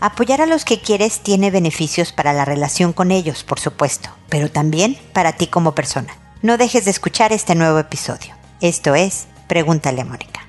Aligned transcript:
Apoyar 0.00 0.42
a 0.42 0.46
los 0.46 0.64
que 0.64 0.80
quieres 0.80 1.20
tiene 1.20 1.50
beneficios 1.50 2.12
para 2.12 2.34
la 2.34 2.44
relación 2.44 2.92
con 2.92 3.10
ellos, 3.10 3.44
por 3.44 3.58
supuesto, 3.58 4.10
pero 4.28 4.50
también 4.50 4.98
para 5.14 5.32
ti 5.32 5.46
como 5.46 5.74
persona. 5.74 6.14
No 6.42 6.58
dejes 6.58 6.84
de 6.84 6.90
escuchar 6.90 7.32
este 7.32 7.54
nuevo 7.54 7.78
episodio. 7.78 8.34
Esto 8.60 8.94
es 8.94 9.26
Pregúntale 9.48 10.02
a 10.02 10.04
Mónica. 10.04 10.45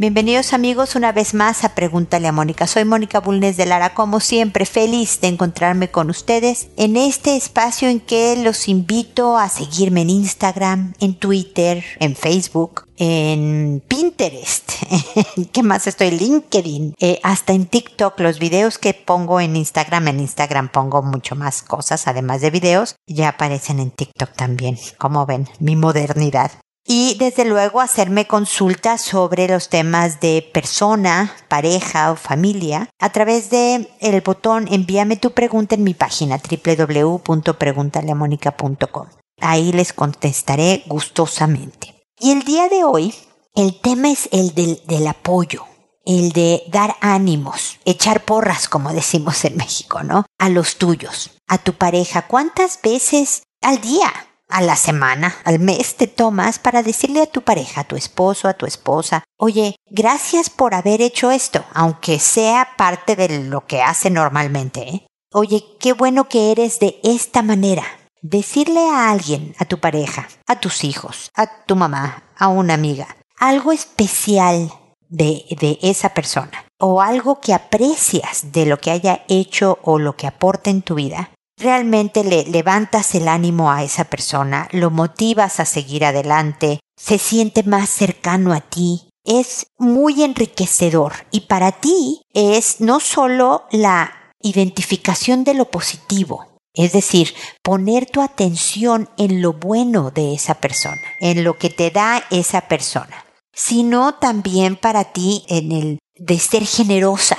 Bienvenidos 0.00 0.52
amigos 0.52 0.94
una 0.94 1.10
vez 1.10 1.34
más 1.34 1.64
a 1.64 1.74
Pregúntale 1.74 2.28
a 2.28 2.32
Mónica. 2.32 2.68
Soy 2.68 2.84
Mónica 2.84 3.18
Bulnes 3.18 3.56
de 3.56 3.66
Lara, 3.66 3.94
como 3.94 4.20
siempre 4.20 4.64
feliz 4.64 5.20
de 5.20 5.26
encontrarme 5.26 5.90
con 5.90 6.08
ustedes 6.08 6.68
en 6.76 6.96
este 6.96 7.34
espacio 7.34 7.88
en 7.88 7.98
que 7.98 8.36
los 8.36 8.68
invito 8.68 9.36
a 9.36 9.48
seguirme 9.48 10.02
en 10.02 10.10
Instagram, 10.10 10.94
en 11.00 11.16
Twitter, 11.16 11.82
en 11.98 12.14
Facebook, 12.14 12.84
en 12.96 13.82
Pinterest, 13.88 14.70
¿qué 15.52 15.64
más 15.64 15.88
estoy? 15.88 16.12
LinkedIn, 16.12 16.94
eh, 17.00 17.18
hasta 17.24 17.52
en 17.52 17.66
TikTok, 17.66 18.20
los 18.20 18.38
videos 18.38 18.78
que 18.78 18.94
pongo 18.94 19.40
en 19.40 19.56
Instagram, 19.56 20.06
en 20.06 20.20
Instagram 20.20 20.68
pongo 20.68 21.02
mucho 21.02 21.34
más 21.34 21.62
cosas, 21.62 22.06
además 22.06 22.40
de 22.40 22.52
videos, 22.52 22.94
ya 23.08 23.30
aparecen 23.30 23.80
en 23.80 23.90
TikTok 23.90 24.30
también, 24.36 24.78
como 24.96 25.26
ven, 25.26 25.48
mi 25.58 25.74
modernidad 25.74 26.52
y 26.90 27.16
desde 27.18 27.44
luego 27.44 27.82
hacerme 27.82 28.26
consultas 28.26 29.02
sobre 29.02 29.46
los 29.46 29.68
temas 29.68 30.20
de 30.20 30.48
persona, 30.54 31.36
pareja 31.48 32.10
o 32.10 32.16
familia 32.16 32.88
a 32.98 33.12
través 33.12 33.50
de 33.50 33.90
el 34.00 34.22
botón 34.22 34.66
envíame 34.70 35.16
tu 35.16 35.32
pregunta 35.32 35.74
en 35.74 35.84
mi 35.84 35.92
página 35.92 36.40
www.preguntaleamónica.com. 36.40 39.06
Ahí 39.40 39.70
les 39.72 39.92
contestaré 39.92 40.82
gustosamente. 40.86 41.94
Y 42.18 42.32
el 42.32 42.42
día 42.42 42.70
de 42.70 42.84
hoy 42.84 43.14
el 43.54 43.78
tema 43.80 44.10
es 44.10 44.30
el 44.32 44.54
del, 44.54 44.80
del 44.86 45.06
apoyo, 45.06 45.66
el 46.06 46.32
de 46.32 46.62
dar 46.68 46.96
ánimos, 47.02 47.80
echar 47.84 48.24
porras, 48.24 48.66
como 48.66 48.94
decimos 48.94 49.44
en 49.44 49.58
México, 49.58 50.02
¿no? 50.02 50.24
A 50.38 50.48
los 50.48 50.76
tuyos, 50.76 51.32
a 51.48 51.58
tu 51.58 51.74
pareja. 51.74 52.28
¿Cuántas 52.28 52.80
veces 52.80 53.42
al 53.60 53.82
día 53.82 54.10
a 54.48 54.62
la 54.62 54.76
semana, 54.76 55.36
al 55.44 55.58
mes 55.58 55.96
te 55.96 56.06
tomas 56.06 56.58
para 56.58 56.82
decirle 56.82 57.22
a 57.22 57.26
tu 57.26 57.42
pareja, 57.42 57.82
a 57.82 57.84
tu 57.84 57.96
esposo, 57.96 58.48
a 58.48 58.54
tu 58.54 58.66
esposa, 58.66 59.24
oye, 59.36 59.76
gracias 59.90 60.50
por 60.50 60.74
haber 60.74 61.02
hecho 61.02 61.30
esto, 61.30 61.64
aunque 61.74 62.18
sea 62.18 62.70
parte 62.76 63.14
de 63.14 63.44
lo 63.44 63.66
que 63.66 63.82
hace 63.82 64.10
normalmente. 64.10 64.80
¿eh? 64.88 65.06
Oye, 65.32 65.64
qué 65.78 65.92
bueno 65.92 66.28
que 66.28 66.50
eres 66.50 66.80
de 66.80 66.98
esta 67.04 67.42
manera. 67.42 67.84
Decirle 68.22 68.88
a 68.88 69.10
alguien, 69.10 69.54
a 69.58 69.64
tu 69.64 69.78
pareja, 69.78 70.28
a 70.46 70.58
tus 70.58 70.82
hijos, 70.82 71.30
a 71.34 71.64
tu 71.66 71.76
mamá, 71.76 72.24
a 72.36 72.48
una 72.48 72.74
amiga, 72.74 73.16
algo 73.38 73.70
especial 73.70 74.72
de, 75.08 75.44
de 75.60 75.78
esa 75.82 76.14
persona 76.14 76.64
o 76.80 77.00
algo 77.00 77.40
que 77.40 77.54
aprecias 77.54 78.52
de 78.52 78.66
lo 78.66 78.78
que 78.78 78.90
haya 78.90 79.24
hecho 79.28 79.78
o 79.82 79.98
lo 79.98 80.16
que 80.16 80.26
aporta 80.26 80.70
en 80.70 80.82
tu 80.82 80.94
vida, 80.94 81.30
realmente 81.58 82.24
le 82.24 82.44
levantas 82.44 83.14
el 83.14 83.28
ánimo 83.28 83.70
a 83.70 83.82
esa 83.82 84.04
persona, 84.04 84.68
lo 84.72 84.90
motivas 84.90 85.60
a 85.60 85.64
seguir 85.64 86.04
adelante, 86.04 86.80
se 86.96 87.18
siente 87.18 87.62
más 87.62 87.88
cercano 87.88 88.52
a 88.52 88.60
ti, 88.60 89.08
es 89.24 89.66
muy 89.78 90.22
enriquecedor. 90.22 91.26
Y 91.30 91.42
para 91.42 91.72
ti 91.72 92.22
es 92.32 92.80
no 92.80 93.00
solo 93.00 93.64
la 93.70 94.12
identificación 94.40 95.44
de 95.44 95.54
lo 95.54 95.70
positivo, 95.70 96.46
es 96.74 96.92
decir, 96.92 97.34
poner 97.62 98.06
tu 98.06 98.22
atención 98.22 99.10
en 99.18 99.42
lo 99.42 99.52
bueno 99.52 100.10
de 100.10 100.34
esa 100.34 100.54
persona, 100.54 101.02
en 101.20 101.44
lo 101.44 101.58
que 101.58 101.70
te 101.70 101.90
da 101.90 102.24
esa 102.30 102.62
persona, 102.62 103.24
sino 103.52 104.14
también 104.14 104.76
para 104.76 105.04
ti 105.12 105.44
en 105.48 105.72
el 105.72 105.98
de 106.14 106.38
ser 106.38 106.66
generosa, 106.66 107.36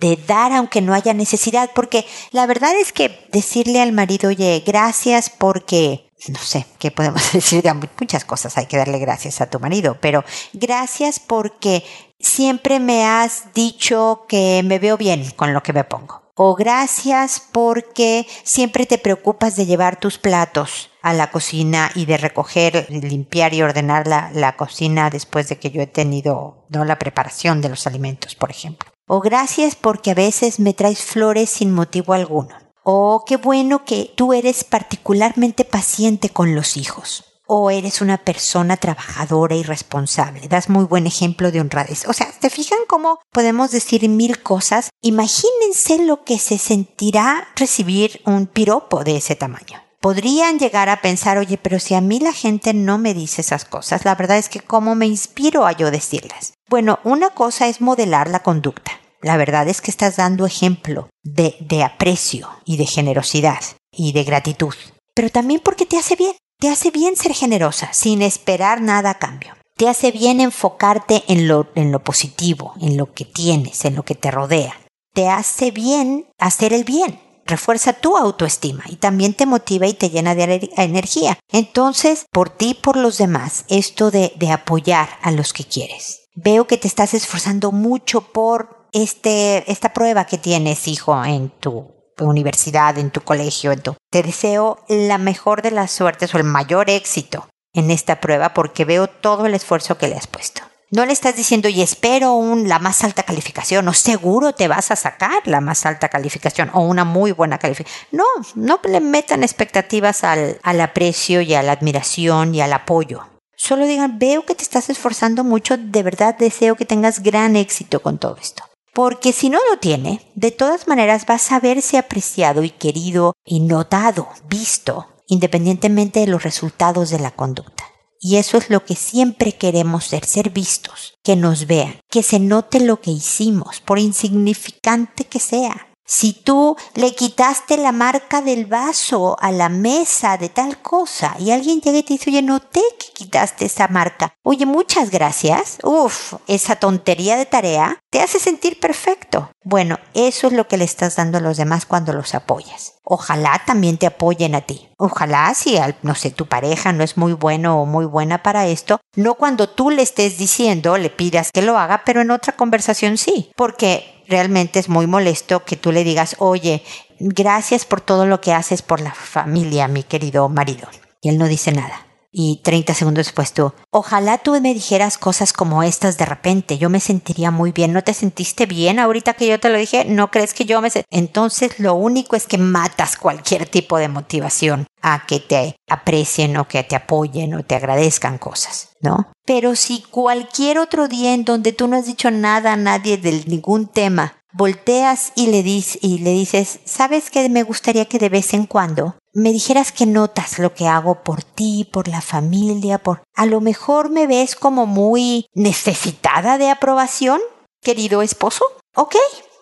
de 0.00 0.16
dar 0.16 0.52
aunque 0.52 0.80
no 0.80 0.94
haya 0.94 1.14
necesidad, 1.14 1.70
porque 1.74 2.06
la 2.32 2.46
verdad 2.46 2.74
es 2.74 2.92
que 2.92 3.28
decirle 3.30 3.80
al 3.80 3.92
marido, 3.92 4.30
oye, 4.30 4.62
gracias 4.66 5.30
porque, 5.30 6.10
no 6.28 6.38
sé, 6.38 6.66
¿qué 6.78 6.90
podemos 6.90 7.32
decir? 7.32 7.62
Muchas 8.00 8.24
cosas 8.24 8.56
hay 8.56 8.66
que 8.66 8.78
darle 8.78 8.98
gracias 8.98 9.40
a 9.40 9.50
tu 9.50 9.60
marido, 9.60 9.98
pero 10.00 10.24
gracias 10.54 11.20
porque 11.20 11.84
siempre 12.18 12.80
me 12.80 13.04
has 13.04 13.52
dicho 13.54 14.24
que 14.26 14.62
me 14.64 14.78
veo 14.78 14.96
bien 14.96 15.30
con 15.36 15.52
lo 15.52 15.62
que 15.62 15.72
me 15.72 15.84
pongo. 15.84 16.22
O 16.34 16.54
gracias 16.54 17.42
porque 17.52 18.26
siempre 18.44 18.86
te 18.86 18.96
preocupas 18.96 19.56
de 19.56 19.66
llevar 19.66 20.00
tus 20.00 20.16
platos 20.16 20.90
a 21.02 21.12
la 21.12 21.30
cocina 21.30 21.90
y 21.94 22.06
de 22.06 22.16
recoger, 22.16 22.86
limpiar 22.88 23.52
y 23.52 23.60
ordenar 23.60 24.06
la, 24.06 24.30
la 24.32 24.56
cocina 24.56 25.10
después 25.10 25.50
de 25.50 25.58
que 25.58 25.70
yo 25.70 25.82
he 25.82 25.86
tenido 25.86 26.64
¿no? 26.70 26.86
la 26.86 26.98
preparación 26.98 27.60
de 27.60 27.68
los 27.68 27.86
alimentos, 27.86 28.34
por 28.36 28.50
ejemplo. 28.50 28.90
O 29.12 29.20
gracias 29.20 29.74
porque 29.74 30.12
a 30.12 30.14
veces 30.14 30.60
me 30.60 30.72
traes 30.72 31.02
flores 31.02 31.50
sin 31.50 31.72
motivo 31.72 32.12
alguno. 32.12 32.54
O 32.84 33.24
qué 33.26 33.38
bueno 33.38 33.84
que 33.84 34.12
tú 34.14 34.32
eres 34.32 34.62
particularmente 34.62 35.64
paciente 35.64 36.28
con 36.28 36.54
los 36.54 36.76
hijos. 36.76 37.24
O 37.44 37.72
eres 37.72 38.02
una 38.02 38.18
persona 38.18 38.76
trabajadora 38.76 39.56
y 39.56 39.64
responsable. 39.64 40.46
Das 40.46 40.68
muy 40.68 40.84
buen 40.84 41.08
ejemplo 41.08 41.50
de 41.50 41.60
honradez. 41.60 42.06
O 42.06 42.12
sea, 42.12 42.30
¿te 42.40 42.50
fijan 42.50 42.78
cómo 42.86 43.18
podemos 43.32 43.72
decir 43.72 44.08
mil 44.08 44.44
cosas? 44.44 44.90
Imagínense 45.02 46.04
lo 46.04 46.22
que 46.22 46.38
se 46.38 46.56
sentirá 46.56 47.48
recibir 47.56 48.20
un 48.26 48.46
piropo 48.46 49.02
de 49.02 49.16
ese 49.16 49.34
tamaño 49.34 49.89
podrían 50.00 50.58
llegar 50.58 50.88
a 50.88 51.00
pensar, 51.00 51.38
oye, 51.38 51.58
pero 51.58 51.78
si 51.78 51.94
a 51.94 52.00
mí 52.00 52.20
la 52.20 52.32
gente 52.32 52.74
no 52.74 52.98
me 52.98 53.14
dice 53.14 53.40
esas 53.40 53.64
cosas, 53.64 54.04
la 54.04 54.14
verdad 54.14 54.38
es 54.38 54.48
que 54.48 54.60
cómo 54.60 54.94
me 54.94 55.06
inspiro 55.06 55.66
a 55.66 55.72
yo 55.72 55.90
decirlas. 55.90 56.54
Bueno, 56.68 56.98
una 57.04 57.30
cosa 57.30 57.68
es 57.68 57.80
modelar 57.80 58.28
la 58.28 58.42
conducta 58.42 59.00
la 59.22 59.36
verdad 59.36 59.68
es 59.68 59.80
que 59.80 59.90
estás 59.90 60.16
dando 60.16 60.46
ejemplo 60.46 61.08
de, 61.22 61.56
de 61.60 61.82
aprecio 61.82 62.48
y 62.64 62.76
de 62.76 62.86
generosidad 62.86 63.60
y 63.92 64.12
de 64.12 64.24
gratitud. 64.24 64.74
Pero 65.14 65.30
también 65.30 65.60
porque 65.62 65.86
te 65.86 65.98
hace 65.98 66.16
bien. 66.16 66.32
Te 66.58 66.68
hace 66.68 66.90
bien 66.90 67.16
ser 67.16 67.32
generosa 67.32 67.92
sin 67.92 68.22
esperar 68.22 68.80
nada 68.80 69.10
a 69.10 69.18
cambio. 69.18 69.54
Te 69.76 69.88
hace 69.88 70.10
bien 70.10 70.40
enfocarte 70.40 71.24
en 71.28 71.48
lo, 71.48 71.68
en 71.74 71.90
lo 71.90 72.00
positivo, 72.00 72.74
en 72.80 72.96
lo 72.98 73.12
que 73.12 73.24
tienes, 73.24 73.84
en 73.84 73.94
lo 73.94 74.04
que 74.04 74.14
te 74.14 74.30
rodea. 74.30 74.78
Te 75.14 75.28
hace 75.28 75.70
bien 75.70 76.26
hacer 76.38 76.72
el 76.74 76.84
bien. 76.84 77.18
Refuerza 77.50 77.94
tu 77.94 78.16
autoestima 78.16 78.84
y 78.88 78.94
también 78.94 79.34
te 79.34 79.44
motiva 79.44 79.88
y 79.88 79.94
te 79.94 80.08
llena 80.08 80.36
de 80.36 80.70
energía. 80.76 81.36
Entonces, 81.50 82.26
por 82.30 82.48
ti 82.48 82.70
y 82.70 82.74
por 82.74 82.96
los 82.96 83.18
demás, 83.18 83.64
esto 83.68 84.12
de, 84.12 84.32
de 84.36 84.52
apoyar 84.52 85.08
a 85.20 85.32
los 85.32 85.52
que 85.52 85.64
quieres. 85.64 86.28
Veo 86.36 86.68
que 86.68 86.76
te 86.76 86.86
estás 86.86 87.12
esforzando 87.12 87.72
mucho 87.72 88.20
por 88.20 88.86
este, 88.92 89.70
esta 89.70 89.92
prueba 89.92 90.26
que 90.26 90.38
tienes, 90.38 90.86
hijo, 90.86 91.24
en 91.24 91.50
tu 91.50 91.90
universidad, 92.20 92.96
en 92.98 93.10
tu 93.10 93.22
colegio, 93.22 93.72
en 93.72 93.82
tu... 93.82 93.96
Te 94.10 94.22
deseo 94.22 94.78
la 94.88 95.18
mejor 95.18 95.62
de 95.62 95.72
las 95.72 95.90
suertes 95.90 96.32
o 96.32 96.38
el 96.38 96.44
mayor 96.44 96.88
éxito 96.88 97.48
en 97.72 97.90
esta 97.90 98.20
prueba 98.20 98.54
porque 98.54 98.84
veo 98.84 99.08
todo 99.08 99.46
el 99.46 99.54
esfuerzo 99.54 99.98
que 99.98 100.06
le 100.06 100.14
has 100.14 100.28
puesto. 100.28 100.62
No 100.92 101.06
le 101.06 101.12
estás 101.12 101.36
diciendo 101.36 101.68
y 101.68 101.82
espero 101.82 102.34
un, 102.34 102.68
la 102.68 102.80
más 102.80 103.04
alta 103.04 103.22
calificación 103.22 103.86
o 103.86 103.94
seguro 103.94 104.52
te 104.54 104.66
vas 104.66 104.90
a 104.90 104.96
sacar 104.96 105.46
la 105.46 105.60
más 105.60 105.86
alta 105.86 106.08
calificación 106.08 106.68
o 106.74 106.80
una 106.80 107.04
muy 107.04 107.30
buena 107.30 107.58
calificación. 107.58 108.08
No, 108.10 108.24
no 108.56 108.80
le 108.82 109.00
metan 109.00 109.44
expectativas 109.44 110.24
al, 110.24 110.58
al 110.64 110.80
aprecio 110.80 111.42
y 111.42 111.54
a 111.54 111.62
la 111.62 111.70
admiración 111.70 112.56
y 112.56 112.60
al 112.60 112.72
apoyo. 112.72 113.24
Solo 113.54 113.86
digan, 113.86 114.18
veo 114.18 114.44
que 114.44 114.56
te 114.56 114.64
estás 114.64 114.90
esforzando 114.90 115.44
mucho, 115.44 115.76
de 115.76 116.02
verdad 116.02 116.36
deseo 116.36 116.74
que 116.74 116.86
tengas 116.86 117.22
gran 117.22 117.54
éxito 117.54 118.02
con 118.02 118.18
todo 118.18 118.36
esto. 118.40 118.64
Porque 118.92 119.32
si 119.32 119.48
no 119.48 119.60
lo 119.70 119.78
tiene, 119.78 120.28
de 120.34 120.50
todas 120.50 120.88
maneras 120.88 121.24
vas 121.24 121.52
a 121.52 121.60
verse 121.60 121.98
apreciado 121.98 122.64
y 122.64 122.70
querido 122.70 123.34
y 123.44 123.60
notado, 123.60 124.28
visto, 124.48 125.06
independientemente 125.28 126.18
de 126.18 126.26
los 126.26 126.42
resultados 126.42 127.10
de 127.10 127.20
la 127.20 127.30
conducta. 127.30 127.89
Y 128.22 128.36
eso 128.36 128.58
es 128.58 128.68
lo 128.68 128.84
que 128.84 128.96
siempre 128.96 129.52
queremos 129.52 130.04
ser, 130.04 130.26
ser 130.26 130.50
vistos, 130.50 131.14
que 131.24 131.36
nos 131.36 131.66
vean, 131.66 132.00
que 132.10 132.22
se 132.22 132.38
note 132.38 132.78
lo 132.78 133.00
que 133.00 133.10
hicimos, 133.10 133.80
por 133.80 133.98
insignificante 133.98 135.24
que 135.24 135.40
sea. 135.40 135.89
Si 136.12 136.32
tú 136.32 136.76
le 136.96 137.14
quitaste 137.14 137.76
la 137.76 137.92
marca 137.92 138.42
del 138.42 138.66
vaso 138.66 139.36
a 139.38 139.52
la 139.52 139.68
mesa 139.68 140.38
de 140.38 140.48
tal 140.48 140.82
cosa 140.82 141.36
y 141.38 141.52
alguien 141.52 141.80
llega 141.80 141.98
y 141.98 142.02
te 142.02 142.14
dice, 142.14 142.30
oye, 142.30 142.42
noté 142.42 142.82
que 142.98 143.12
quitaste 143.14 143.66
esa 143.66 143.86
marca. 143.86 144.34
Oye, 144.42 144.66
muchas 144.66 145.10
gracias. 145.12 145.78
Uf, 145.84 146.34
esa 146.48 146.74
tontería 146.74 147.36
de 147.36 147.46
tarea 147.46 148.00
te 148.10 148.20
hace 148.20 148.40
sentir 148.40 148.80
perfecto. 148.80 149.52
Bueno, 149.62 150.00
eso 150.14 150.48
es 150.48 150.52
lo 150.52 150.66
que 150.66 150.78
le 150.78 150.84
estás 150.84 151.14
dando 151.14 151.38
a 151.38 151.42
los 151.42 151.56
demás 151.58 151.86
cuando 151.86 152.12
los 152.12 152.34
apoyas. 152.34 152.94
Ojalá 153.04 153.62
también 153.64 153.96
te 153.96 154.06
apoyen 154.06 154.56
a 154.56 154.62
ti. 154.62 154.88
Ojalá 154.98 155.54
si, 155.54 155.78
no 156.02 156.16
sé, 156.16 156.30
tu 156.30 156.46
pareja 156.46 156.92
no 156.92 157.04
es 157.04 157.16
muy 157.16 157.34
bueno 157.34 157.80
o 157.80 157.86
muy 157.86 158.04
buena 158.04 158.42
para 158.42 158.66
esto, 158.66 159.00
no 159.16 159.34
cuando 159.34 159.68
tú 159.68 159.90
le 159.90 160.02
estés 160.02 160.38
diciendo, 160.38 160.96
le 160.96 161.10
pidas 161.10 161.50
que 161.52 161.62
lo 161.62 161.78
haga, 161.78 162.02
pero 162.04 162.20
en 162.20 162.30
otra 162.30 162.56
conversación 162.56 163.16
sí. 163.16 163.50
Porque 163.56 164.19
realmente 164.30 164.78
es 164.78 164.88
muy 164.88 165.06
molesto 165.06 165.64
que 165.64 165.76
tú 165.76 165.92
le 165.92 166.04
digas, 166.04 166.36
oye, 166.38 166.82
gracias 167.18 167.84
por 167.84 168.00
todo 168.00 168.24
lo 168.24 168.40
que 168.40 168.52
haces 168.52 168.80
por 168.80 169.00
la 169.00 169.12
familia, 169.12 169.88
mi 169.88 170.02
querido 170.02 170.48
marido. 170.48 170.88
Y 171.20 171.28
él 171.28 171.38
no 171.38 171.46
dice 171.46 171.72
nada. 171.72 172.09
Y 172.32 172.60
30 172.62 172.94
segundos 172.94 173.26
después 173.26 173.52
tú, 173.52 173.72
ojalá 173.90 174.38
tú 174.38 174.52
me 174.60 174.72
dijeras 174.72 175.18
cosas 175.18 175.52
como 175.52 175.82
estas 175.82 176.16
de 176.16 176.26
repente, 176.26 176.78
yo 176.78 176.88
me 176.88 177.00
sentiría 177.00 177.50
muy 177.50 177.72
bien. 177.72 177.92
¿No 177.92 178.04
te 178.04 178.14
sentiste 178.14 178.66
bien 178.66 179.00
ahorita 179.00 179.34
que 179.34 179.48
yo 179.48 179.58
te 179.58 179.68
lo 179.68 179.78
dije? 179.78 180.04
¿No 180.04 180.30
crees 180.30 180.54
que 180.54 180.64
yo 180.64 180.80
me... 180.80 180.90
Entonces 181.10 181.80
lo 181.80 181.94
único 181.94 182.36
es 182.36 182.46
que 182.46 182.58
matas 182.58 183.16
cualquier 183.16 183.66
tipo 183.66 183.98
de 183.98 184.08
motivación 184.08 184.86
a 185.02 185.26
que 185.26 185.40
te 185.40 185.76
aprecien 185.88 186.56
o 186.56 186.68
que 186.68 186.84
te 186.84 186.94
apoyen 186.94 187.54
o 187.54 187.64
te 187.64 187.74
agradezcan 187.74 188.38
cosas, 188.38 188.90
¿no? 189.00 189.32
Pero 189.44 189.74
si 189.74 190.02
cualquier 190.02 190.78
otro 190.78 191.08
día 191.08 191.34
en 191.34 191.44
donde 191.44 191.72
tú 191.72 191.88
no 191.88 191.96
has 191.96 192.06
dicho 192.06 192.30
nada 192.30 192.74
a 192.74 192.76
nadie 192.76 193.16
de 193.16 193.44
ningún 193.46 193.88
tema, 193.88 194.36
volteas 194.52 195.32
y 195.34 195.48
le, 195.48 195.62
dices, 195.62 195.98
y 196.02 196.18
le 196.18 196.30
dices, 196.30 196.80
¿sabes 196.84 197.30
qué 197.30 197.48
me 197.48 197.62
gustaría 197.62 198.04
que 198.04 198.18
de 198.18 198.28
vez 198.28 198.54
en 198.54 198.66
cuando 198.66 199.16
me 199.32 199.52
dijeras 199.52 199.92
que 199.92 200.06
notas 200.06 200.58
lo 200.58 200.74
que 200.74 200.88
hago 200.88 201.22
por 201.22 201.42
ti, 201.42 201.88
por 201.90 202.08
la 202.08 202.20
familia, 202.20 202.98
por... 202.98 203.22
A 203.34 203.46
lo 203.46 203.60
mejor 203.60 204.10
me 204.10 204.26
ves 204.26 204.56
como 204.56 204.86
muy 204.86 205.46
necesitada 205.54 206.58
de 206.58 206.70
aprobación, 206.70 207.40
querido 207.80 208.22
esposo. 208.22 208.64
Ok, 208.94 209.16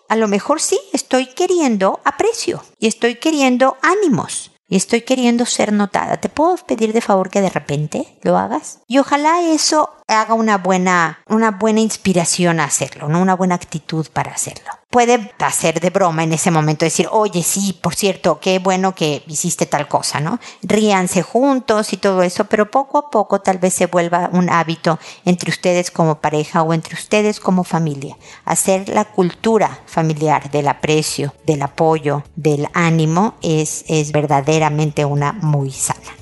a 0.07 0.15
lo 0.15 0.27
mejor 0.27 0.59
sí, 0.59 0.79
estoy 0.91 1.27
queriendo 1.27 1.99
aprecio 2.03 2.63
y 2.79 2.87
estoy 2.87 3.15
queriendo 3.15 3.77
ánimos 3.81 4.51
y 4.67 4.75
estoy 4.75 5.01
queriendo 5.01 5.45
ser 5.45 5.71
notada. 5.73 6.17
¿Te 6.17 6.29
puedo 6.29 6.57
pedir 6.57 6.93
de 6.93 7.01
favor 7.01 7.29
que 7.29 7.41
de 7.41 7.49
repente 7.49 8.17
lo 8.23 8.37
hagas? 8.37 8.79
Y 8.87 8.99
ojalá 8.99 9.41
eso 9.41 9.91
haga 10.07 10.33
una 10.33 10.57
buena, 10.57 11.19
una 11.27 11.51
buena 11.51 11.79
inspiración 11.79 12.59
a 12.59 12.65
hacerlo, 12.65 13.07
¿no? 13.07 13.21
Una 13.21 13.35
buena 13.35 13.55
actitud 13.55 14.07
para 14.13 14.31
hacerlo 14.31 14.78
puede 14.89 15.31
hacer 15.39 15.79
de 15.79 15.91
broma 15.91 16.23
en 16.23 16.33
ese 16.33 16.49
momento, 16.49 16.83
decir, 16.83 17.07
oye, 17.11 17.43
sí, 17.43 17.77
por 17.79 17.93
cierto, 17.93 18.39
qué 18.39 18.57
bueno 18.59 18.95
que 18.95 19.23
hiciste 19.27 19.67
tal 19.67 19.87
cosa, 19.87 20.19
¿no? 20.19 20.39
Ríanse 20.63 21.21
juntos 21.21 21.93
y 21.93 21.97
todo 21.97 22.23
eso, 22.23 22.45
pero 22.45 22.71
poco 22.71 22.97
a 22.97 23.09
poco 23.11 23.39
tal 23.39 23.59
vez 23.59 23.73
se 23.75 23.85
vuelva 23.85 24.29
un 24.33 24.49
hábito 24.49 24.99
entre 25.25 25.51
ustedes 25.51 25.91
como 25.91 26.19
pareja 26.19 26.63
o 26.63 26.73
entre 26.73 26.95
ustedes 26.95 27.39
como 27.39 27.63
familia. 27.63 28.17
Hacer 28.45 28.89
la 28.89 29.05
cultura 29.05 29.79
familiar 29.85 30.49
del 30.49 30.67
aprecio, 30.67 31.35
del 31.45 31.61
apoyo, 31.61 32.23
del 32.35 32.67
ánimo 32.73 33.35
es, 33.43 33.85
es 33.87 34.11
verdaderamente 34.11 35.05
una 35.05 35.33
muy 35.33 35.71
sana. 35.71 36.18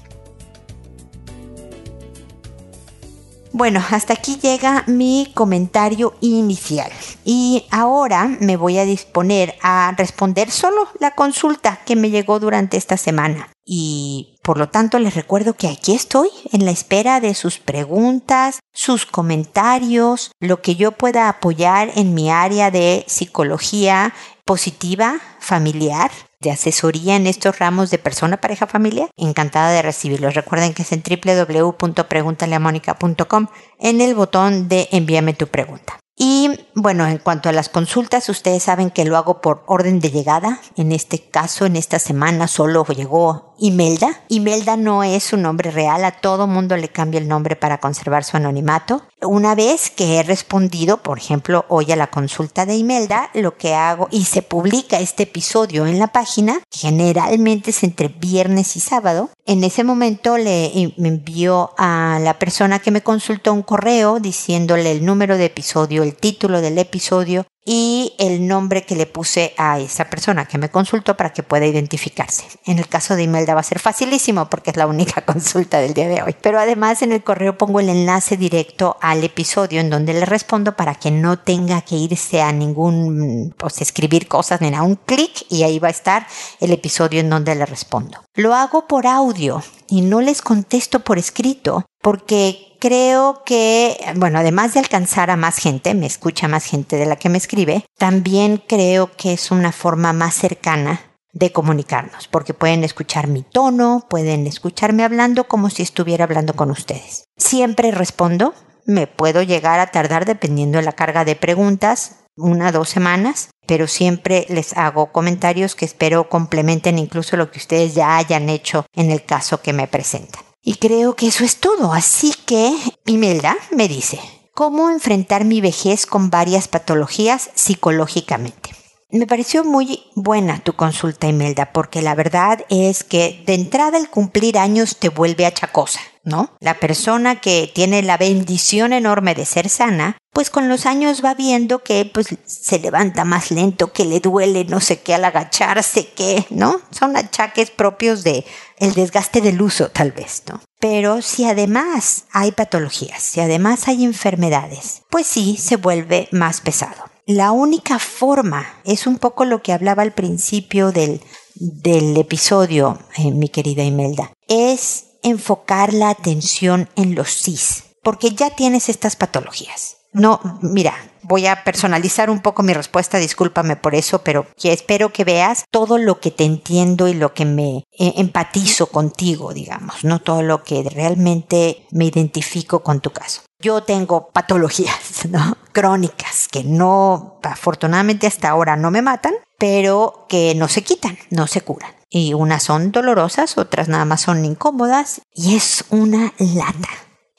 Bueno, 3.57 3.83
hasta 3.89 4.13
aquí 4.13 4.37
llega 4.39 4.83
mi 4.85 5.31
comentario 5.33 6.13
inicial 6.21 6.91
y 7.25 7.65
ahora 7.71 8.27
me 8.39 8.55
voy 8.55 8.77
a 8.77 8.85
disponer 8.85 9.55
a 9.63 9.95
responder 9.97 10.51
solo 10.51 10.87
la 10.99 11.15
consulta 11.15 11.79
que 11.83 11.95
me 11.95 12.11
llegó 12.11 12.39
durante 12.39 12.77
esta 12.77 12.97
semana. 12.97 13.49
Y 13.65 14.36
por 14.47 14.57
lo 14.57 14.69
tanto 14.69 14.97
les 14.97 15.13
recuerdo 15.13 15.53
que 15.55 15.67
aquí 15.67 15.93
estoy 15.93 16.29
en 16.53 16.63
la 16.63 16.71
espera 16.71 17.19
de 17.19 17.33
sus 17.33 17.59
preguntas, 17.59 18.61
sus 18.73 19.05
comentarios, 19.05 20.31
lo 20.39 20.61
que 20.61 20.77
yo 20.77 20.93
pueda 20.93 21.27
apoyar 21.27 21.91
en 21.95 22.13
mi 22.13 22.31
área 22.31 22.71
de 22.71 23.03
psicología 23.09 24.13
positiva, 24.45 25.19
familiar, 25.41 26.11
de 26.39 26.51
asesoría 26.51 27.17
en 27.17 27.27
estos 27.27 27.59
ramos 27.59 27.91
de 27.91 27.97
persona, 27.97 28.37
pareja, 28.37 28.67
familia, 28.67 29.09
encantada 29.17 29.71
de 29.71 29.81
recibirlos. 29.81 30.33
Recuerden 30.33 30.73
que 30.73 30.83
es 30.83 30.93
en 30.93 31.03
www.preguntaleamónica.com 31.03 33.47
en 33.79 33.99
el 33.99 34.15
botón 34.15 34.69
de 34.69 34.87
envíame 34.93 35.33
tu 35.33 35.47
pregunta. 35.47 35.99
Y 36.15 36.51
bueno, 36.73 37.05
en 37.05 37.17
cuanto 37.17 37.49
a 37.49 37.51
las 37.51 37.67
consultas, 37.67 38.29
ustedes 38.29 38.63
saben 38.63 38.91
que 38.91 39.03
lo 39.03 39.17
hago 39.17 39.41
por 39.41 39.65
orden 39.67 39.99
de 39.99 40.09
llegada. 40.09 40.61
En 40.77 40.93
este 40.93 41.19
caso, 41.19 41.65
en 41.65 41.75
esta 41.75 41.99
semana 41.99 42.47
solo 42.47 42.85
llegó 42.85 43.46
Imelda. 43.59 44.21
Imelda 44.29 44.77
no 44.77 45.03
es 45.03 45.23
su 45.23 45.37
nombre 45.37 45.71
real, 45.71 46.05
a 46.05 46.11
todo 46.11 46.47
mundo 46.47 46.77
le 46.77 46.89
cambia 46.89 47.19
el 47.19 47.27
nombre 47.27 47.55
para 47.55 47.79
conservar 47.79 48.23
su 48.23 48.37
anonimato. 48.37 49.03
Una 49.21 49.55
vez 49.55 49.89
que 49.89 50.17
he 50.19 50.23
respondido, 50.23 51.01
por 51.01 51.17
ejemplo, 51.17 51.65
hoy 51.69 51.91
a 51.91 51.95
la 51.95 52.07
consulta 52.07 52.65
de 52.65 52.75
Imelda, 52.75 53.29
lo 53.33 53.57
que 53.57 53.73
hago 53.73 54.07
y 54.11 54.25
se 54.25 54.43
publica 54.43 54.99
este 54.99 55.23
episodio 55.23 55.87
en 55.87 55.97
la 55.97 56.07
página, 56.07 56.59
generalmente 56.71 57.71
es 57.71 57.83
entre 57.83 58.09
viernes 58.09 58.75
y 58.75 58.79
sábado, 58.79 59.29
en 59.45 59.63
ese 59.63 59.83
momento 59.83 60.37
le 60.37 60.93
envío 60.97 61.71
a 61.77 62.19
la 62.21 62.37
persona 62.37 62.79
que 62.79 62.91
me 62.91 63.01
consultó 63.01 63.53
un 63.53 63.63
correo 63.63 64.19
diciéndole 64.19 64.91
el 64.91 65.05
número 65.05 65.37
de 65.37 65.45
episodio, 65.45 66.03
el 66.03 66.15
título 66.15 66.61
del 66.61 66.77
episodio 66.77 67.45
y 67.69 68.13
el 68.17 68.47
nombre 68.47 68.85
que 68.85 68.95
le 68.95 69.07
puse 69.07 69.53
a 69.57 69.77
esa 69.77 70.09
persona 70.09 70.45
que 70.45 70.57
me 70.57 70.69
consultó 70.69 71.17
para 71.17 71.33
que 71.33 71.43
pueda 71.43 71.65
identificarse. 71.65 72.45
En 72.65 72.79
el 72.79 72.87
caso 72.87 73.17
de 73.17 73.23
Imelda 73.23 73.55
va 73.55 73.59
a 73.59 73.63
ser 73.63 73.79
facilísimo 73.79 74.49
porque 74.49 74.71
es 74.71 74.77
la 74.77 74.87
única 74.87 75.19
consulta 75.25 75.79
del 75.79 75.93
día 75.93 76.07
de 76.07 76.21
hoy. 76.21 76.33
Pero 76.41 76.59
además 76.59 77.01
en 77.01 77.11
el 77.11 77.25
correo 77.25 77.57
pongo 77.57 77.81
el 77.81 77.89
enlace 77.89 78.37
directo 78.37 78.95
al 79.01 79.21
episodio 79.21 79.81
en 79.81 79.89
donde 79.89 80.13
le 80.13 80.25
respondo 80.25 80.77
para 80.77 80.95
que 80.95 81.11
no 81.11 81.39
tenga 81.39 81.81
que 81.81 81.97
irse 81.97 82.41
a 82.41 82.53
ningún, 82.53 83.53
pues 83.57 83.81
escribir 83.81 84.29
cosas, 84.29 84.61
ni 84.61 84.73
a 84.73 84.81
un 84.81 84.95
clic 84.95 85.45
y 85.49 85.63
ahí 85.63 85.77
va 85.77 85.89
a 85.89 85.91
estar 85.91 86.25
el 86.61 86.71
episodio 86.71 87.19
en 87.19 87.29
donde 87.29 87.53
le 87.53 87.65
respondo. 87.65 88.23
Lo 88.33 88.55
hago 88.55 88.87
por 88.87 89.07
audio 89.07 89.61
y 89.89 90.03
no 90.03 90.21
les 90.21 90.41
contesto 90.41 91.01
por 91.01 91.17
escrito 91.17 91.83
porque 92.07 92.77
creo 92.79 93.43
que, 93.45 93.97
bueno, 94.15 94.39
además 94.39 94.73
de 94.73 94.79
alcanzar 94.79 95.29
a 95.29 95.35
más 95.35 95.57
gente, 95.57 95.93
me 95.93 96.05
escucha 96.05 96.47
más 96.47 96.63
gente 96.63 96.95
de 96.95 97.05
la 97.05 97.17
que 97.17 97.27
me 97.27 97.37
escribe, 97.37 97.83
también 97.97 98.63
creo 98.65 99.11
que 99.17 99.33
es 99.33 99.51
una 99.51 99.73
forma 99.73 100.13
más 100.13 100.33
cercana 100.33 101.01
de 101.33 101.51
comunicarnos, 101.51 102.29
porque 102.29 102.53
pueden 102.53 102.85
escuchar 102.85 103.27
mi 103.27 103.41
tono, 103.41 104.05
pueden 104.09 104.47
escucharme 104.47 105.03
hablando 105.03 105.49
como 105.49 105.69
si 105.69 105.83
estuviera 105.83 106.23
hablando 106.23 106.53
con 106.53 106.71
ustedes. 106.71 107.25
Siempre 107.35 107.91
respondo, 107.91 108.53
me 108.85 109.07
puedo 109.07 109.41
llegar 109.41 109.81
a 109.81 109.91
tardar 109.91 110.23
dependiendo 110.23 110.77
de 110.77 110.85
la 110.85 110.93
carga 110.93 111.25
de 111.25 111.35
preguntas, 111.35 112.19
una 112.37 112.71
dos 112.71 112.87
semanas, 112.87 113.49
pero 113.67 113.85
siempre 113.85 114.45
les 114.47 114.77
hago 114.77 115.11
comentarios 115.11 115.75
que 115.75 115.83
espero 115.83 116.29
complementen 116.29 116.99
incluso 116.99 117.35
lo 117.35 117.51
que 117.51 117.59
ustedes 117.59 117.95
ya 117.95 118.15
hayan 118.15 118.47
hecho 118.47 118.85
en 118.95 119.11
el 119.11 119.25
caso 119.25 119.61
que 119.61 119.73
me 119.73 119.89
presentan. 119.89 120.46
Y 120.67 120.75
creo 120.75 121.15
que 121.15 121.27
eso 121.27 121.45
es 121.45 121.61
todo. 121.61 121.93
Así 121.93 122.33
que 122.45 122.75
Imelda 123.05 123.55
me 123.71 123.87
dice, 123.87 124.19
¿cómo 124.53 124.89
enfrentar 124.89 125.45
mi 125.45 125.61
vejez 125.61 126.05
con 126.05 126.29
varias 126.29 126.67
patologías 126.67 127.51
psicológicamente? 127.55 128.71
Me 129.09 129.25
pareció 129.25 129.63
muy 129.63 130.03
buena 130.15 130.59
tu 130.59 130.73
consulta, 130.73 131.27
Imelda, 131.27 131.71
porque 131.71 132.01
la 132.01 132.13
verdad 132.13 132.65
es 132.69 133.05
que 133.05 133.41
de 133.47 133.53
entrada 133.53 133.97
el 133.97 134.09
cumplir 134.09 134.57
años 134.57 134.97
te 134.97 135.07
vuelve 135.07 135.45
achacosa, 135.45 136.01
¿no? 136.25 136.51
La 136.59 136.73
persona 136.73 137.39
que 137.39 137.71
tiene 137.73 138.01
la 138.03 138.17
bendición 138.17 138.91
enorme 138.91 139.33
de 139.33 139.45
ser 139.45 139.69
sana, 139.69 140.17
pues 140.33 140.49
con 140.49 140.67
los 140.67 140.85
años 140.85 141.23
va 141.23 141.35
viendo 141.35 141.83
que 141.83 142.03
pues 142.13 142.35
se 142.45 142.79
levanta 142.79 143.23
más 143.23 143.49
lento, 143.49 143.93
que 143.93 144.03
le 144.03 144.19
duele 144.19 144.65
no 144.65 144.81
sé 144.81 144.99
qué 144.99 145.13
al 145.13 145.23
agacharse, 145.23 146.09
que, 146.09 146.45
¿no? 146.49 146.81
Son 146.91 147.15
achaques 147.15 147.71
propios 147.71 148.25
de 148.25 148.43
el 148.77 148.93
desgaste 148.93 149.39
del 149.39 149.61
uso, 149.61 149.89
tal 149.89 150.11
vez, 150.11 150.43
¿no? 150.49 150.59
Pero 150.81 151.21
si 151.21 151.45
además 151.45 152.25
hay 152.33 152.51
patologías, 152.51 153.23
si 153.23 153.39
además 153.39 153.87
hay 153.87 154.03
enfermedades, 154.03 155.03
pues 155.09 155.27
sí 155.27 155.55
se 155.55 155.77
vuelve 155.77 156.27
más 156.33 156.59
pesado 156.59 157.16
la 157.27 157.51
única 157.51 157.99
forma, 157.99 158.65
es 158.85 159.05
un 159.05 159.17
poco 159.17 159.43
lo 159.43 159.61
que 159.61 159.73
hablaba 159.73 160.01
al 160.01 160.13
principio 160.13 160.93
del, 160.93 161.21
del 161.55 162.15
episodio, 162.15 162.99
eh, 163.17 163.31
mi 163.31 163.49
querida 163.49 163.83
Imelda, 163.83 164.31
es 164.47 165.07
enfocar 165.23 165.93
la 165.93 166.09
atención 166.09 166.89
en 166.95 167.15
los 167.15 167.29
CIS, 167.29 167.83
porque 168.01 168.31
ya 168.31 168.51
tienes 168.51 168.87
estas 168.87 169.17
patologías. 169.17 169.97
No, 170.13 170.39
mira, 170.61 170.95
voy 171.21 171.47
a 171.47 171.65
personalizar 171.65 172.29
un 172.29 172.41
poco 172.41 172.63
mi 172.63 172.71
respuesta, 172.73 173.17
discúlpame 173.17 173.75
por 173.75 173.93
eso, 173.93 174.23
pero 174.23 174.47
espero 174.63 175.11
que 175.11 175.25
veas 175.25 175.65
todo 175.69 175.97
lo 175.97 176.21
que 176.21 176.31
te 176.31 176.45
entiendo 176.45 177.09
y 177.09 177.13
lo 177.13 177.33
que 177.33 177.43
me 177.43 177.83
eh, 177.99 178.13
empatizo 178.15 178.87
contigo, 178.87 179.53
digamos, 179.53 180.05
no 180.05 180.21
todo 180.21 180.43
lo 180.43 180.63
que 180.63 180.89
realmente 180.89 181.85
me 181.91 182.05
identifico 182.05 182.83
con 182.83 183.01
tu 183.01 183.11
caso. 183.11 183.41
Yo 183.59 183.81
tengo 183.81 184.29
patologías 184.29 185.25
¿no? 185.29 185.57
crónicas 185.71 186.47
que 186.47 186.63
no, 186.63 187.39
afortunadamente 187.43 188.27
hasta 188.27 188.49
ahora 188.49 188.75
no 188.75 188.91
me 188.91 189.01
matan, 189.01 189.33
pero 189.57 190.25
que 190.29 190.53
no 190.55 190.67
se 190.67 190.83
quitan, 190.83 191.17
no 191.29 191.47
se 191.47 191.61
curan. 191.61 191.91
Y 192.09 192.33
unas 192.33 192.63
son 192.63 192.91
dolorosas, 192.91 193.57
otras 193.57 193.87
nada 193.87 194.05
más 194.05 194.21
son 194.21 194.45
incómodas 194.45 195.21
y 195.33 195.55
es 195.55 195.85
una 195.89 196.33
lata. 196.39 196.89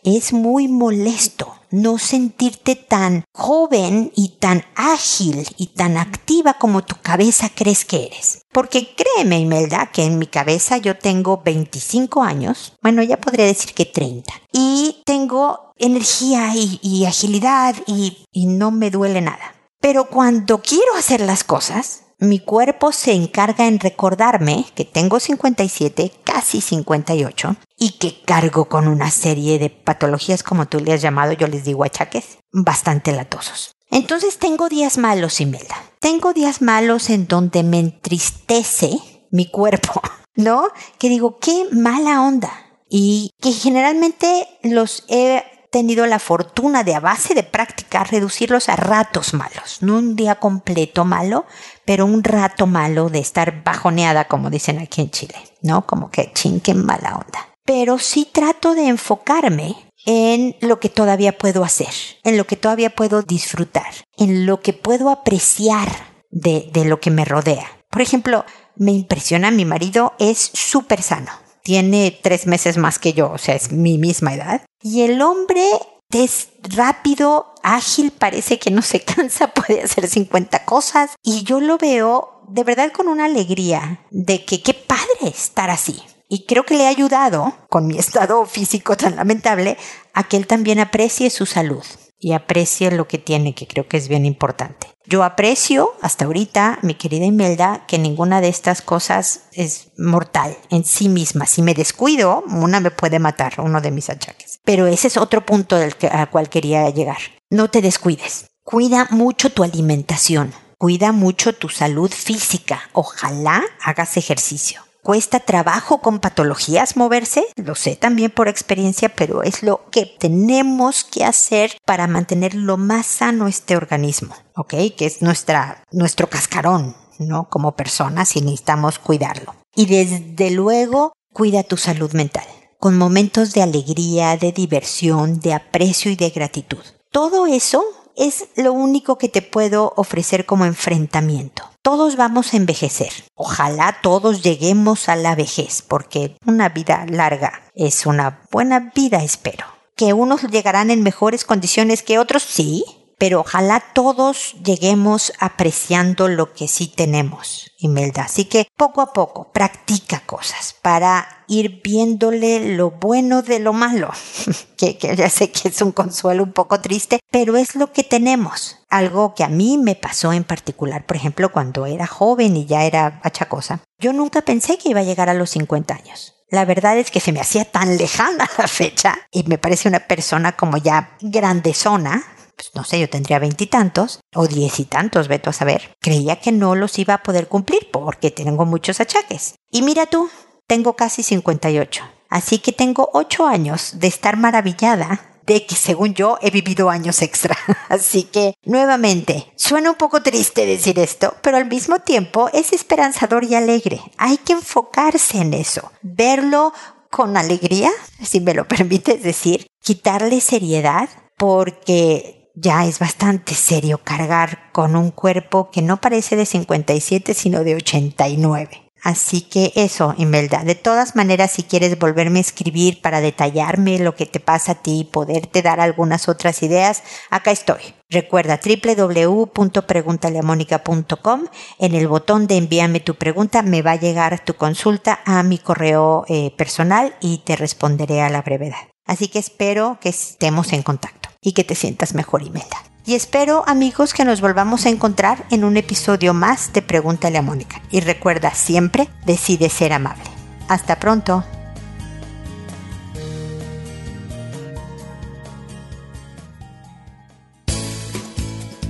Es 0.04 0.32
muy 0.32 0.68
molesto 0.68 1.54
no 1.70 1.98
sentirte 1.98 2.76
tan 2.76 3.24
joven 3.34 4.12
y 4.14 4.36
tan 4.38 4.64
ágil 4.74 5.46
y 5.56 5.68
tan 5.68 5.96
activa 5.96 6.54
como 6.54 6.84
tu 6.84 6.96
cabeza 7.02 7.50
crees 7.54 7.84
que 7.84 8.06
eres. 8.06 8.42
Porque 8.52 8.94
créeme, 8.94 9.40
Imelda, 9.40 9.90
que 9.92 10.04
en 10.04 10.18
mi 10.18 10.26
cabeza 10.26 10.78
yo 10.78 10.96
tengo 10.96 11.42
25 11.44 12.22
años, 12.22 12.74
bueno, 12.82 13.02
ya 13.02 13.18
podría 13.18 13.46
decir 13.46 13.74
que 13.74 13.84
30, 13.84 14.32
y 14.52 15.02
tengo 15.04 15.67
energía 15.78 16.52
y, 16.54 17.04
agilidad 17.04 17.74
y, 17.86 18.24
y 18.32 18.46
no 18.46 18.70
me 18.70 18.90
duele 18.90 19.20
nada. 19.20 19.54
Pero 19.80 20.06
cuando 20.06 20.60
quiero 20.60 20.94
hacer 20.96 21.20
las 21.20 21.44
cosas, 21.44 22.02
mi 22.20 22.40
cuerpo 22.40 22.90
se 22.90 23.12
encarga 23.12 23.68
en 23.68 23.78
recordarme 23.78 24.66
que 24.74 24.84
tengo 24.84 25.20
57, 25.20 26.12
casi 26.24 26.60
58, 26.60 27.56
y 27.76 27.92
que 27.92 28.22
cargo 28.22 28.64
con 28.68 28.88
una 28.88 29.10
serie 29.10 29.60
de 29.60 29.70
patologías, 29.70 30.42
como 30.42 30.66
tú 30.66 30.80
le 30.80 30.92
has 30.92 31.00
llamado, 31.00 31.32
yo 31.32 31.46
les 31.46 31.64
digo 31.64 31.84
achaques, 31.84 32.38
bastante 32.52 33.12
latosos. 33.12 33.72
Entonces 33.90 34.38
tengo 34.38 34.68
días 34.68 34.98
malos, 34.98 35.40
Imelda. 35.40 35.76
Tengo 36.00 36.32
días 36.32 36.60
malos 36.60 37.08
en 37.08 37.28
donde 37.28 37.62
me 37.62 37.78
entristece 37.78 38.98
mi 39.30 39.48
cuerpo, 39.48 40.02
¿no? 40.34 40.68
Que 40.98 41.08
digo, 41.08 41.38
qué 41.38 41.66
mala 41.70 42.22
onda. 42.22 42.50
Y 42.90 43.30
que 43.40 43.52
generalmente 43.52 44.48
los 44.62 45.04
he 45.08 45.44
tenido 45.70 46.06
la 46.06 46.18
fortuna 46.18 46.84
de 46.84 46.94
a 46.94 47.00
base 47.00 47.34
de 47.34 47.42
practicar 47.42 48.10
reducirlos 48.10 48.68
a 48.68 48.76
ratos 48.76 49.34
malos, 49.34 49.78
no 49.80 49.98
un 49.98 50.16
día 50.16 50.36
completo 50.36 51.04
malo, 51.04 51.46
pero 51.84 52.06
un 52.06 52.24
rato 52.24 52.66
malo 52.66 53.08
de 53.08 53.18
estar 53.18 53.62
bajoneada, 53.64 54.26
como 54.28 54.50
dicen 54.50 54.78
aquí 54.78 55.00
en 55.02 55.10
Chile, 55.10 55.36
¿no? 55.62 55.86
Como 55.86 56.10
que 56.10 56.32
chinque 56.32 56.74
mala 56.74 57.16
onda. 57.16 57.48
Pero 57.64 57.98
sí 57.98 58.28
trato 58.30 58.74
de 58.74 58.88
enfocarme 58.88 59.76
en 60.06 60.56
lo 60.60 60.80
que 60.80 60.88
todavía 60.88 61.36
puedo 61.36 61.64
hacer, 61.64 61.92
en 62.24 62.36
lo 62.36 62.46
que 62.46 62.56
todavía 62.56 62.94
puedo 62.94 63.22
disfrutar, 63.22 63.92
en 64.16 64.46
lo 64.46 64.60
que 64.60 64.72
puedo 64.72 65.10
apreciar 65.10 65.88
de, 66.30 66.70
de 66.72 66.84
lo 66.84 67.00
que 67.00 67.10
me 67.10 67.24
rodea. 67.24 67.66
Por 67.90 68.02
ejemplo, 68.02 68.44
me 68.76 68.92
impresiona, 68.92 69.50
mi 69.50 69.64
marido 69.64 70.14
es 70.18 70.50
súper 70.54 71.02
sano, 71.02 71.32
tiene 71.62 72.18
tres 72.22 72.46
meses 72.46 72.78
más 72.78 72.98
que 72.98 73.12
yo, 73.12 73.30
o 73.30 73.38
sea, 73.38 73.54
es 73.54 73.72
mi 73.72 73.98
misma 73.98 74.34
edad. 74.34 74.62
Y 74.82 75.02
el 75.02 75.20
hombre 75.22 75.62
es 76.10 76.48
rápido, 76.62 77.54
ágil, 77.62 78.10
parece 78.10 78.58
que 78.58 78.70
no 78.70 78.82
se 78.82 79.00
cansa, 79.04 79.48
puede 79.48 79.82
hacer 79.82 80.06
50 80.06 80.64
cosas. 80.64 81.10
Y 81.22 81.42
yo 81.42 81.60
lo 81.60 81.78
veo 81.78 82.42
de 82.48 82.64
verdad 82.64 82.92
con 82.92 83.08
una 83.08 83.26
alegría 83.26 84.06
de 84.10 84.44
que 84.44 84.62
qué 84.62 84.74
padre 84.74 85.28
estar 85.28 85.70
así. 85.70 86.02
Y 86.30 86.44
creo 86.44 86.64
que 86.64 86.76
le 86.76 86.86
ha 86.86 86.90
ayudado, 86.90 87.54
con 87.68 87.86
mi 87.86 87.98
estado 87.98 88.44
físico 88.46 88.96
tan 88.96 89.16
lamentable, 89.16 89.76
a 90.14 90.28
que 90.28 90.36
él 90.36 90.46
también 90.46 90.78
aprecie 90.78 91.30
su 91.30 91.46
salud 91.46 91.84
y 92.18 92.32
aprecie 92.32 92.90
lo 92.90 93.06
que 93.08 93.18
tiene, 93.18 93.54
que 93.54 93.66
creo 93.66 93.88
que 93.88 93.96
es 93.96 94.08
bien 94.08 94.26
importante. 94.26 94.88
Yo 95.06 95.24
aprecio 95.24 95.94
hasta 96.02 96.26
ahorita, 96.26 96.80
mi 96.82 96.94
querida 96.94 97.24
Imelda, 97.24 97.84
que 97.86 97.98
ninguna 97.98 98.40
de 98.40 98.48
estas 98.48 98.82
cosas 98.82 99.44
es 99.52 99.92
mortal 99.96 100.56
en 100.70 100.84
sí 100.84 101.08
misma. 101.08 101.46
Si 101.46 101.62
me 101.62 101.74
descuido, 101.74 102.44
una 102.46 102.80
me 102.80 102.90
puede 102.90 103.18
matar, 103.18 103.54
uno 103.58 103.80
de 103.80 103.90
mis 103.90 104.10
achaques. 104.10 104.60
Pero 104.64 104.86
ese 104.86 105.06
es 105.06 105.16
otro 105.16 105.46
punto 105.46 105.76
del 105.76 105.96
que, 105.96 106.08
al 106.08 106.28
cual 106.28 106.50
quería 106.50 106.90
llegar. 106.90 107.18
No 107.48 107.68
te 107.68 107.80
descuides. 107.80 108.46
Cuida 108.62 109.08
mucho 109.10 109.50
tu 109.50 109.64
alimentación. 109.64 110.52
Cuida 110.76 111.12
mucho 111.12 111.54
tu 111.54 111.70
salud 111.70 112.10
física. 112.10 112.82
Ojalá 112.92 113.64
hagas 113.82 114.16
ejercicio 114.18 114.87
cuesta 115.08 115.40
trabajo 115.40 116.02
con 116.02 116.18
patologías 116.18 116.98
moverse, 116.98 117.46
lo 117.56 117.74
sé 117.74 117.96
también 117.96 118.30
por 118.30 118.46
experiencia, 118.46 119.08
pero 119.08 119.42
es 119.42 119.62
lo 119.62 119.88
que 119.90 120.04
tenemos 120.04 121.02
que 121.02 121.24
hacer 121.24 121.78
para 121.86 122.06
mantener 122.06 122.54
lo 122.54 122.76
más 122.76 123.06
sano 123.06 123.48
este 123.48 123.78
organismo, 123.78 124.34
¿ok? 124.54 124.74
Que 124.98 125.06
es 125.06 125.22
nuestra, 125.22 125.82
nuestro 125.92 126.28
cascarón, 126.28 126.94
¿no? 127.18 127.48
Como 127.48 127.74
personas 127.74 128.36
y 128.36 128.42
necesitamos 128.42 128.98
cuidarlo. 128.98 129.54
Y 129.74 129.86
desde 129.86 130.50
luego, 130.50 131.14
cuida 131.32 131.62
tu 131.62 131.78
salud 131.78 132.12
mental, 132.12 132.44
con 132.78 132.98
momentos 132.98 133.54
de 133.54 133.62
alegría, 133.62 134.36
de 134.36 134.52
diversión, 134.52 135.40
de 135.40 135.54
aprecio 135.54 136.10
y 136.10 136.16
de 136.16 136.28
gratitud. 136.28 136.84
Todo 137.10 137.46
eso 137.46 137.82
es 138.14 138.48
lo 138.56 138.74
único 138.74 139.16
que 139.16 139.30
te 139.30 139.40
puedo 139.40 139.94
ofrecer 139.96 140.44
como 140.44 140.66
enfrentamiento 140.66 141.62
todos 141.88 142.16
vamos 142.16 142.52
a 142.52 142.58
envejecer. 142.58 143.10
Ojalá 143.34 144.00
todos 144.02 144.42
lleguemos 144.42 145.08
a 145.08 145.16
la 145.16 145.34
vejez, 145.34 145.80
porque 145.80 146.36
una 146.44 146.68
vida 146.68 147.06
larga 147.08 147.62
es 147.74 148.04
una 148.04 148.42
buena 148.52 148.92
vida, 148.94 149.24
espero. 149.24 149.64
Que 149.96 150.12
unos 150.12 150.42
llegarán 150.42 150.90
en 150.90 151.02
mejores 151.02 151.46
condiciones 151.46 152.02
que 152.02 152.18
otros, 152.18 152.42
sí, 152.42 152.84
pero 153.18 153.40
ojalá 153.40 153.80
todos 153.92 154.54
lleguemos 154.64 155.32
apreciando 155.40 156.28
lo 156.28 156.54
que 156.54 156.68
sí 156.68 156.86
tenemos, 156.86 157.72
Imelda. 157.78 158.22
Así 158.22 158.44
que 158.44 158.68
poco 158.76 159.00
a 159.00 159.12
poco 159.12 159.52
practica 159.52 160.20
cosas 160.20 160.76
para 160.80 161.44
ir 161.48 161.80
viéndole 161.82 162.76
lo 162.76 162.92
bueno 162.92 163.42
de 163.42 163.58
lo 163.58 163.72
malo, 163.72 164.10
que, 164.76 164.96
ya 165.16 165.28
sé 165.28 165.50
que 165.50 165.68
es 165.68 165.82
un 165.82 165.92
consuelo 165.92 166.44
un 166.44 166.52
poco 166.52 166.80
triste, 166.80 167.20
pero 167.30 167.56
es 167.56 167.74
lo 167.74 167.92
que 167.92 168.04
tenemos. 168.04 168.76
Algo 168.88 169.34
que 169.34 169.44
a 169.44 169.48
mí 169.48 169.78
me 169.78 169.96
pasó 169.96 170.32
en 170.32 170.44
particular, 170.44 171.04
por 171.04 171.16
ejemplo, 171.16 171.50
cuando 171.50 171.86
era 171.86 172.06
joven 172.06 172.56
y 172.56 172.66
ya 172.66 172.84
era 172.84 173.20
achacosa. 173.22 173.80
Yo 173.98 174.12
nunca 174.12 174.42
pensé 174.42 174.78
que 174.78 174.90
iba 174.90 175.00
a 175.00 175.04
llegar 175.04 175.28
a 175.28 175.34
los 175.34 175.50
50 175.50 175.94
años. 175.94 176.34
La 176.50 176.64
verdad 176.64 176.96
es 176.96 177.10
que 177.10 177.20
se 177.20 177.32
me 177.32 177.40
hacía 177.40 177.64
tan 177.64 177.96
lejana 177.98 178.48
la 178.56 178.68
fecha 178.68 179.18
y 179.30 179.42
me 179.44 179.58
parece 179.58 179.88
una 179.88 180.00
persona 180.00 180.52
como 180.52 180.76
ya 180.76 181.16
grandezona, 181.20 182.24
pues, 182.58 182.72
no 182.74 182.82
sé, 182.82 182.98
yo 182.98 183.08
tendría 183.08 183.38
veintitantos 183.38 184.18
o 184.34 184.48
diez 184.48 184.80
y 184.80 184.84
tantos, 184.84 185.28
veto 185.28 185.50
a 185.50 185.52
saber. 185.52 185.96
Creía 186.00 186.40
que 186.40 186.50
no 186.50 186.74
los 186.74 186.98
iba 186.98 187.14
a 187.14 187.22
poder 187.22 187.46
cumplir 187.46 187.88
porque 187.92 188.32
tengo 188.32 188.66
muchos 188.66 189.00
achaques. 189.00 189.54
Y 189.70 189.82
mira 189.82 190.06
tú, 190.06 190.28
tengo 190.66 190.94
casi 190.96 191.22
58. 191.22 192.02
Así 192.28 192.58
que 192.58 192.72
tengo 192.72 193.10
ocho 193.14 193.46
años 193.46 194.00
de 194.00 194.08
estar 194.08 194.36
maravillada 194.36 195.38
de 195.46 195.64
que 195.64 195.76
según 195.76 196.14
yo 196.14 196.36
he 196.42 196.50
vivido 196.50 196.90
años 196.90 197.22
extra. 197.22 197.56
Así 197.88 198.24
que, 198.24 198.54
nuevamente, 198.64 199.52
suena 199.56 199.90
un 199.90 199.96
poco 199.96 200.20
triste 200.20 200.66
decir 200.66 200.98
esto, 200.98 201.36
pero 201.42 201.56
al 201.56 201.66
mismo 201.66 202.00
tiempo 202.00 202.50
es 202.52 202.72
esperanzador 202.72 203.44
y 203.44 203.54
alegre. 203.54 204.02
Hay 204.18 204.36
que 204.38 204.54
enfocarse 204.54 205.38
en 205.38 205.54
eso, 205.54 205.92
verlo 206.02 206.74
con 207.08 207.36
alegría, 207.36 207.90
si 208.22 208.40
me 208.40 208.52
lo 208.52 208.68
permites 208.68 209.22
decir, 209.22 209.68
quitarle 209.80 210.40
seriedad, 210.40 211.08
porque 211.38 212.37
ya 212.60 212.84
es 212.86 212.98
bastante 212.98 213.54
serio 213.54 214.00
cargar 214.02 214.70
con 214.72 214.96
un 214.96 215.10
cuerpo 215.10 215.70
que 215.70 215.82
no 215.82 216.00
parece 216.00 216.36
de 216.36 216.46
57 216.46 217.34
sino 217.34 217.64
de 217.64 217.74
89. 217.76 218.84
Así 219.00 219.42
que 219.42 219.72
eso, 219.76 220.12
Imelda. 220.18 220.64
De 220.64 220.74
todas 220.74 221.14
maneras, 221.14 221.52
si 221.52 221.62
quieres 221.62 221.96
volverme 222.00 222.40
a 222.40 222.42
escribir 222.42 223.00
para 223.00 223.20
detallarme 223.20 224.00
lo 224.00 224.16
que 224.16 224.26
te 224.26 224.40
pasa 224.40 224.72
a 224.72 224.82
ti 224.82 224.98
y 225.00 225.04
poderte 225.04 225.62
dar 225.62 225.78
algunas 225.78 226.28
otras 226.28 226.64
ideas, 226.64 227.04
acá 227.30 227.52
estoy. 227.52 227.78
Recuerda 228.10 228.58
www.preguntaleamónica.com. 228.58 231.44
En 231.78 231.94
el 231.94 232.08
botón 232.08 232.48
de 232.48 232.56
envíame 232.56 232.98
tu 232.98 233.14
pregunta 233.14 233.62
me 233.62 233.82
va 233.82 233.92
a 233.92 234.00
llegar 234.00 234.44
tu 234.44 234.54
consulta 234.54 235.20
a 235.24 235.44
mi 235.44 235.58
correo 235.58 236.24
eh, 236.28 236.52
personal 236.56 237.14
y 237.20 237.38
te 237.38 237.54
responderé 237.54 238.20
a 238.20 238.30
la 238.30 238.42
brevedad. 238.42 238.88
Así 239.06 239.28
que 239.28 239.38
espero 239.38 239.98
que 240.00 240.08
estemos 240.08 240.72
en 240.72 240.82
contacto 240.82 241.27
y 241.42 241.52
que 241.52 241.64
te 241.64 241.74
sientas 241.74 242.14
mejor, 242.14 242.42
Imelda. 242.42 242.84
Y 243.06 243.14
espero, 243.14 243.64
amigos, 243.66 244.12
que 244.12 244.24
nos 244.24 244.42
volvamos 244.42 244.84
a 244.84 244.90
encontrar 244.90 245.46
en 245.50 245.64
un 245.64 245.78
episodio 245.78 246.34
más 246.34 246.74
de 246.74 246.82
Pregúntale 246.82 247.38
a 247.38 247.42
Mónica. 247.42 247.80
Y 247.90 248.00
recuerda 248.00 248.54
siempre, 248.54 249.08
decide 249.24 249.70
ser 249.70 249.94
amable. 249.94 250.24
Hasta 250.68 251.00
pronto. 251.00 251.42